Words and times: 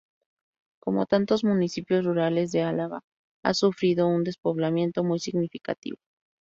Como 0.79 1.05
tantos 1.05 1.43
municipios 1.43 2.03
rurales 2.03 2.51
de 2.51 2.63
Álava, 2.63 3.01
ha 3.43 3.53
sufrido 3.53 4.07
un 4.07 4.23
despoblamiento 4.23 5.03
muy 5.03 5.19
significativo. 5.19 5.97